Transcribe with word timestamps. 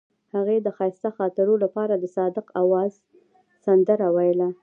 هغې 0.33 0.57
د 0.61 0.67
ښایسته 0.77 1.09
خاطرو 1.17 1.55
لپاره 1.63 1.93
د 1.97 2.05
صادق 2.17 2.45
اواز 2.61 2.93
سندره 3.65 4.07
ویله. 4.15 4.49